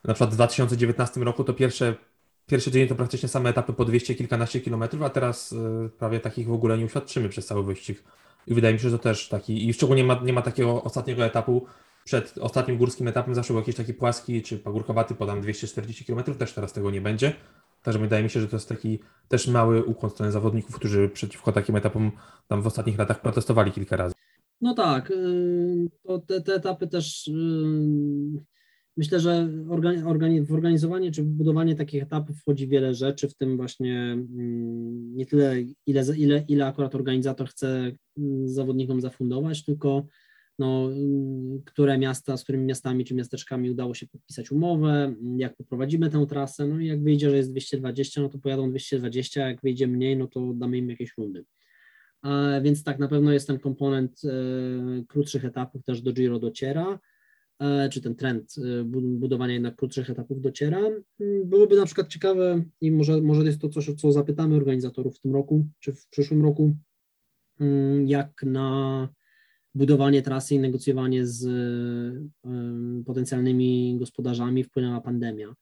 [0.05, 1.95] na przykład w 2019 roku to pierwsze
[2.49, 6.47] Pierwszy dzień to praktycznie same etapy po 200 kilkanaście kilometrów, a teraz y, prawie takich
[6.47, 8.05] w ogóle nie uświadczymy przez cały wyścig.
[8.47, 10.83] i wydaje mi się, że to też taki, i szczególnie nie ma, nie ma takiego
[10.83, 11.67] ostatniego etapu,
[12.05, 16.53] przed ostatnim górskim etapem zawsze był jakiś taki płaski czy pagórkowaty, podam 240 km, też
[16.53, 17.35] teraz tego nie będzie.
[17.83, 21.53] Także wydaje mi się, że to jest taki też mały ukłon strony zawodników, którzy przeciwko
[21.53, 22.13] takim etapom
[22.47, 24.15] tam w ostatnich latach protestowali kilka razy.
[24.61, 27.33] No tak, y, to te, te etapy też y,
[28.99, 29.49] myślę, że
[30.45, 35.27] w organizowanie czy w budowanie takich etapów wchodzi wiele rzeczy, w tym właśnie mm, nie
[35.27, 40.07] tyle ile, ile, ile akurat organizator chce mm, zawodnikom zafundować, tylko
[40.59, 46.11] no, mm, które miasta, z którymi miastami czy miasteczkami udało się podpisać umowę, jak poprowadzimy
[46.11, 49.87] tę trasę, no i jak wyjdzie, że jest 220, no to pojadą 220, jak wyjdzie
[49.87, 51.45] mniej, no to damy im jakieś rundy.
[52.63, 54.31] Więc tak, na pewno jest ten komponent e,
[55.09, 56.99] krótszych etapów też do Giro dociera,
[57.91, 58.85] czy ten trend e,
[59.19, 60.79] budowania jednak krótszych etapów dociera.
[60.79, 65.21] Mm, byłoby na przykład ciekawe i może, może jest to coś, co zapytamy organizatorów w
[65.21, 66.75] tym roku, czy w przyszłym roku,
[67.61, 69.09] mm, jak na
[69.75, 71.47] budowanie trasy i negocjowanie z
[73.07, 75.55] potencjalnymi gospodarzami wpłynęła pandemia.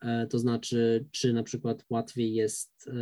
[0.00, 2.92] E, to znaczy, czy na przykład łatwiej jest e,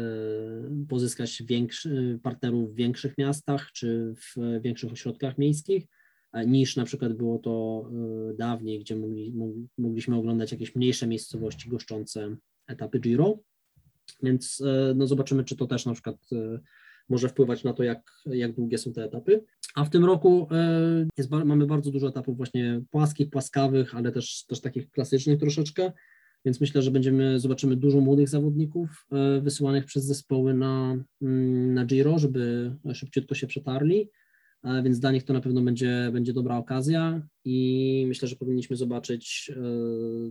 [0.88, 6.04] pozyskać większy, partnerów w większych miastach czy w większych ośrodkach miejskich, e,
[6.47, 7.85] niż na przykład było to
[8.38, 9.35] dawniej, gdzie mogli,
[9.79, 13.38] mogliśmy oglądać jakieś mniejsze miejscowości goszczące etapy Giro.
[14.23, 14.62] Więc
[14.94, 16.16] no zobaczymy, czy to też na przykład
[17.09, 19.44] może wpływać na to, jak, jak długie są te etapy.
[19.75, 20.49] A w tym roku
[21.18, 25.92] jest, mamy bardzo dużo etapów właśnie płaskich, płaskawych, ale też, też takich klasycznych troszeczkę.
[26.44, 31.85] Więc myślę, że będziemy, zobaczymy dużo młodych zawodników e, wysyłanych przez zespoły na, mm, na
[31.85, 34.09] Giro, żeby szybciutko się przetarli, e,
[34.83, 39.50] więc dla nich to na pewno będzie, będzie dobra okazja i myślę, że powinniśmy zobaczyć
[39.57, 39.61] e,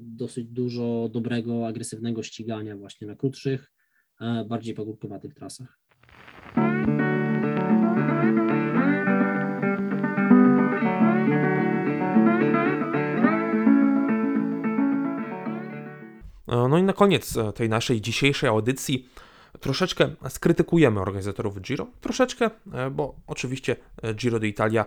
[0.02, 3.72] dosyć dużo dobrego, agresywnego ścigania właśnie na krótszych,
[4.48, 5.80] bardziej pagórkowatych trasach.
[16.54, 19.10] E, no i na koniec e, tej naszej dzisiejszej audycji
[19.60, 23.76] troszeczkę skrytykujemy organizatorów Giro, troszeczkę, e, bo oczywiście
[24.16, 24.86] Giro d'Italia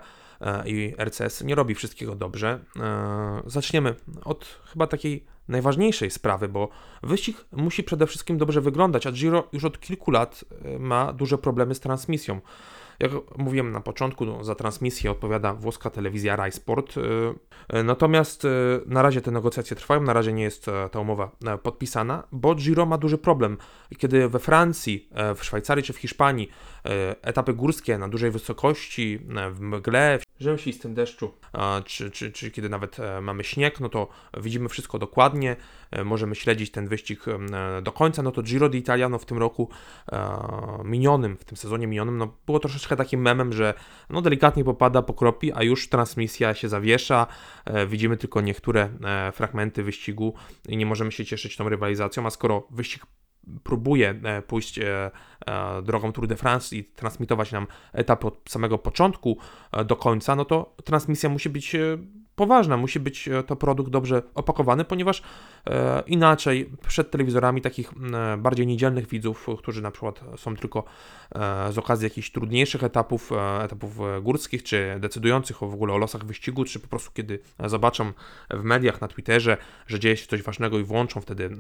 [0.65, 2.61] i RCS nie robi wszystkiego dobrze.
[3.47, 6.69] Zaczniemy od chyba takiej najważniejszej sprawy, bo
[7.03, 10.45] wyścig musi przede wszystkim dobrze wyglądać, a Giro już od kilku lat
[10.79, 12.41] ma duże problemy z transmisją.
[13.01, 16.97] Jak mówiłem na początku, no, za transmisję odpowiada włoska telewizja Rai Sport.
[16.97, 17.01] Y,
[17.77, 18.49] y, natomiast y,
[18.87, 21.31] na razie te negocjacje trwają, na razie nie jest ta umowa
[21.63, 23.59] podpisana, bo Giro ma duży problem.
[23.99, 26.51] Kiedy we Francji, w Szwajcarii czy w Hiszpanii
[27.23, 29.19] etapy górskie na dużej wysokości,
[29.51, 31.35] w mgle, w rzęsistym deszczu,
[31.85, 34.09] czy, czy, czy kiedy nawet mamy śnieg, no to
[34.41, 35.57] widzimy wszystko dokładnie,
[36.05, 37.25] możemy śledzić ten wyścig
[37.83, 39.69] do końca, no to Giro d'Italia no w tym roku
[40.85, 43.75] minionym, w tym sezonie minionym, no było troszeczkę takim memem, że
[44.11, 47.27] no delikatnie popada, pokropi, a już transmisja się zawiesza,
[47.65, 50.35] e, widzimy tylko niektóre e, fragmenty wyścigu
[50.69, 53.07] i nie możemy się cieszyć tą rywalizacją, a skoro wyścig
[53.65, 55.11] próbuje e, pójść e,
[55.47, 59.39] e, drogą Tour de France i transmitować nam etap od samego początku
[59.87, 61.77] do końca, no to transmisja musi być
[62.37, 65.23] poważna, musi być e, to produkt dobrze opakowany, ponieważ
[65.67, 70.85] e, inaczej przed telewizorami takich e, bardziej niedzielnych widzów, którzy na przykład są tylko
[71.35, 75.95] e, z okazji jakichś trudniejszych etapów, e, etapów e, górskich, czy decydujących o w ogóle
[75.95, 78.13] o losach wyścigu, czy po prostu kiedy zobaczą
[78.51, 81.51] w mediach, na Twitterze, że dzieje się coś ważnego i włączą wtedy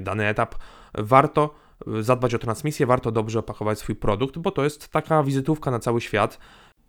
[0.00, 0.54] dany etap,
[0.94, 1.54] warto
[2.00, 6.00] zadbać o transmisję, warto dobrze opakować swój produkt, bo to jest taka wizytówka na cały
[6.00, 6.38] świat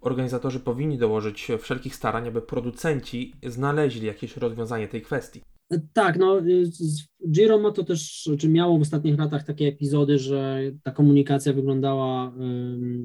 [0.03, 5.41] organizatorzy powinni dołożyć wszelkich starań, aby producenci znaleźli jakieś rozwiązanie tej kwestii.
[5.93, 6.41] Tak, no
[7.31, 12.33] Giro ma to też, czy miało w ostatnich latach takie epizody, że ta komunikacja wyglądała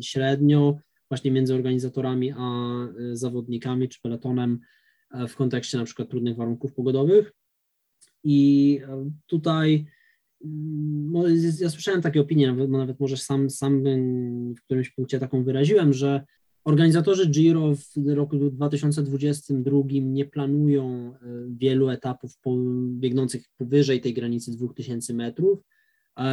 [0.01, 4.61] średnio właśnie między organizatorami a y, zawodnikami czy peletonem
[5.11, 7.33] e, w kontekście na przykład trudnych warunków pogodowych.
[8.25, 9.87] I e, tutaj
[11.11, 11.25] no,
[11.61, 13.85] ja słyszałem takie opinie, nawet, nawet może sam, sam
[14.59, 16.25] w którymś punkcie taką wyraziłem, że
[16.65, 22.39] Organizatorzy Giro w roku 2022 nie planują e, wielu etapów
[22.91, 25.59] biegnących powyżej tej granicy 2000 metrów.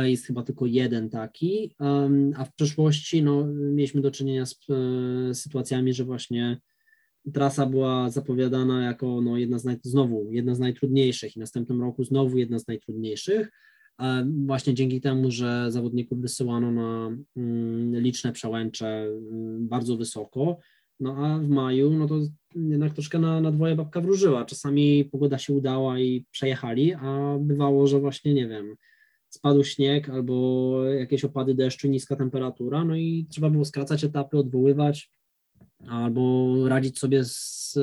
[0.03, 1.75] Jest chyba tylko jeden taki,
[2.35, 6.61] a w przeszłości no, mieliśmy do czynienia z e, sytuacjami, że właśnie
[7.33, 12.03] trasa była zapowiadana jako no, jedna z naj, znowu jedna z najtrudniejszych i następnym roku
[12.03, 13.51] znowu jedna z najtrudniejszych
[14.45, 20.59] właśnie dzięki temu, że zawodników wysyłano na mm, liczne przełęcze mm, bardzo wysoko,
[20.99, 22.15] no a w maju, no to
[22.55, 24.45] jednak troszkę na, na dwoje babka wróżyła.
[24.45, 28.75] Czasami pogoda się udała i przejechali, a bywało, że właśnie, nie wiem,
[29.29, 35.11] spadł śnieg albo jakieś opady deszczu, niska temperatura, no i trzeba było skracać etapy, odwoływać.
[35.87, 37.79] albo radzić sobie z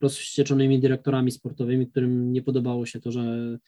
[0.00, 3.58] rozwścieczonymi dyrektorami sportowymi, którym nie podobało się to, że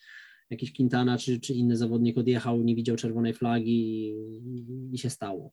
[0.50, 5.52] jakiś Quintana czy, czy inny zawodnik odjechał, nie widział czerwonej flagi i, i się stało.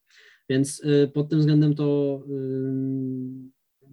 [0.50, 3.92] Więc y, pod tym względem to, y,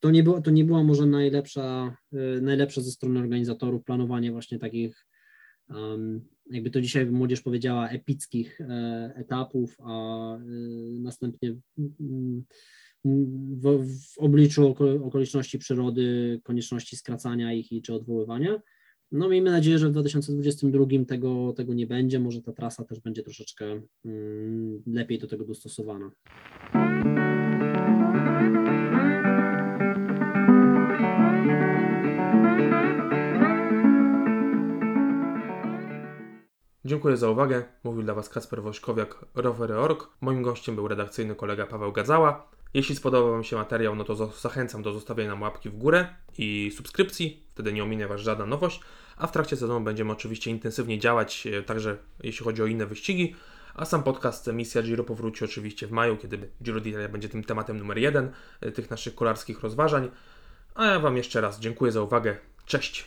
[0.00, 4.58] to, nie, było, to nie była może najlepsza, y, najlepsza ze strony organizatorów planowanie właśnie
[4.58, 5.06] takich,
[6.50, 10.38] jakby to dzisiaj młodzież powiedziała, epickich e, etapów, a
[11.00, 11.56] następnie
[13.04, 14.74] w, w obliczu
[15.04, 18.60] okoliczności przyrody, konieczności skracania ich i czy odwoływania.
[19.12, 23.22] No miejmy nadzieję, że w 2022 tego, tego nie będzie, może ta trasa też będzie
[23.22, 26.10] troszeczkę mm, lepiej do tego dostosowana.
[36.84, 37.64] Dziękuję za uwagę.
[37.84, 40.08] Mówił dla Was Kasper Wośkowiak, Rowery.org.
[40.20, 42.50] Moim gościem był redakcyjny kolega Paweł Gadzała.
[42.74, 46.08] Jeśli spodobał Wam się materiał, no to zachęcam do zostawienia nam łapki w górę
[46.38, 48.80] i subskrypcji, wtedy nie ominie Was żadna nowość,
[49.16, 53.34] a w trakcie sezonu będziemy oczywiście intensywnie działać, e, także jeśli chodzi o inne wyścigi,
[53.74, 57.78] a sam podcast Misja Giro powróci oczywiście w maju, kiedy Giro d'Italia będzie tym tematem
[57.78, 60.10] numer jeden e, tych naszych kolarskich rozważań.
[60.74, 62.36] A ja Wam jeszcze raz dziękuję za uwagę.
[62.66, 63.04] Cześć!